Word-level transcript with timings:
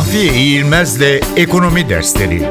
Mahfiye 0.00 0.34
İğilmez'le 0.34 1.20
Ekonomi 1.36 1.88
Dersleri 1.88 2.42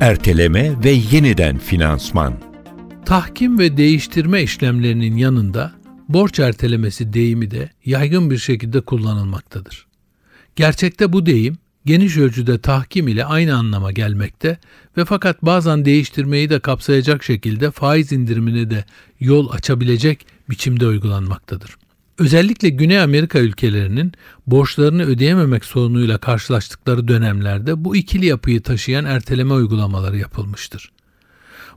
Erteleme 0.00 0.84
ve 0.84 0.90
yeniden 0.90 1.58
finansman 1.58 2.34
Tahkim 3.06 3.58
ve 3.58 3.76
değiştirme 3.76 4.42
işlemlerinin 4.42 5.16
yanında 5.16 5.72
borç 6.08 6.38
ertelemesi 6.38 7.12
deyimi 7.12 7.50
de 7.50 7.70
yaygın 7.84 8.30
bir 8.30 8.38
şekilde 8.38 8.80
kullanılmaktadır. 8.80 9.86
Gerçekte 10.56 11.12
bu 11.12 11.26
deyim 11.26 11.58
geniş 11.86 12.16
ölçüde 12.16 12.58
tahkim 12.58 13.08
ile 13.08 13.24
aynı 13.24 13.56
anlama 13.56 13.92
gelmekte 13.92 14.58
ve 14.96 15.04
fakat 15.04 15.42
bazen 15.42 15.84
değiştirmeyi 15.84 16.50
de 16.50 16.60
kapsayacak 16.60 17.24
şekilde 17.24 17.70
faiz 17.70 18.12
indirimine 18.12 18.70
de 18.70 18.84
yol 19.20 19.50
açabilecek 19.50 20.26
biçimde 20.50 20.86
uygulanmaktadır. 20.86 21.76
Özellikle 22.22 22.68
Güney 22.68 23.00
Amerika 23.00 23.38
ülkelerinin 23.38 24.12
borçlarını 24.46 25.02
ödeyememek 25.02 25.64
sorunuyla 25.64 26.18
karşılaştıkları 26.18 27.08
dönemlerde 27.08 27.84
bu 27.84 27.96
ikili 27.96 28.26
yapıyı 28.26 28.62
taşıyan 28.62 29.04
erteleme 29.04 29.54
uygulamaları 29.54 30.18
yapılmıştır. 30.18 30.92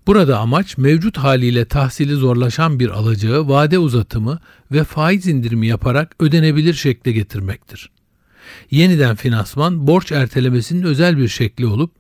Burada 0.08 0.40
amaç 0.40 0.78
mevcut 0.78 1.18
haliyle 1.18 1.66
tahsili 1.66 2.14
zorlaşan 2.14 2.80
bir 2.80 2.90
alacağı 2.90 3.50
vade 3.50 3.80
uzatımı 3.80 4.40
ve 4.72 4.84
faiz 4.84 5.28
indirimi 5.28 5.68
yaparak 5.68 6.16
ödenebilir 6.20 6.74
şekle 6.74 7.12
getirmektir. 7.12 7.90
Yeniden 8.72 9.16
finansman 9.16 9.88
borç 9.88 10.12
ertelemesinin 10.12 10.84
özel 10.84 11.18
bir 11.18 11.28
şekli 11.28 11.66
olup 11.66 11.92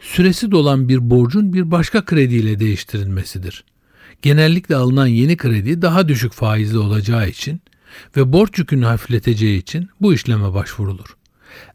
süresi 0.00 0.50
dolan 0.50 0.88
bir 0.88 1.10
borcun 1.10 1.52
bir 1.52 1.70
başka 1.70 2.04
krediyle 2.04 2.60
değiştirilmesidir. 2.60 3.64
Genellikle 4.22 4.76
alınan 4.76 5.06
yeni 5.06 5.36
kredi 5.36 5.82
daha 5.82 6.08
düşük 6.08 6.32
faizli 6.32 6.78
olacağı 6.78 7.28
için 7.28 7.60
ve 8.16 8.32
borç 8.32 8.58
yükünü 8.58 8.84
hafifleteceği 8.84 9.58
için 9.58 9.88
bu 10.00 10.14
işleme 10.14 10.54
başvurulur. 10.54 11.16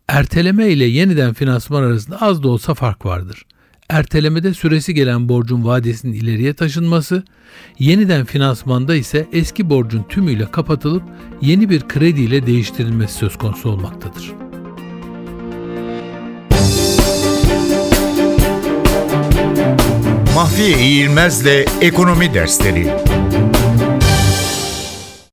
Erteleme 0.08 0.68
ile 0.68 0.86
yeniden 0.86 1.34
finansman 1.34 1.84
arasında 1.84 2.22
az 2.22 2.44
da 2.44 2.48
olsa 2.48 2.74
fark 2.74 3.06
vardır. 3.06 3.46
Ertelemede 3.90 4.54
süresi 4.54 4.94
gelen 4.94 5.30
borcun 5.30 5.66
vadesinin 5.66 6.14
ileriye 6.14 6.54
taşınması, 6.54 7.24
yeniden 7.80 8.26
finansmanda 8.26 8.96
ise 8.96 9.28
eski 9.34 9.70
borcun 9.70 10.04
tümüyle 10.10 10.52
kapatılıp 10.52 11.04
yeni 11.42 11.70
bir 11.70 11.88
krediyle 11.88 12.46
değiştirilmesi 12.46 13.14
söz 13.14 13.38
konusu 13.38 13.70
olmaktadır. 13.70 14.32
Mahfiye 20.36 20.80
İğilmez'le 20.80 21.66
Ekonomi 21.82 22.34
Dersleri 22.34 22.94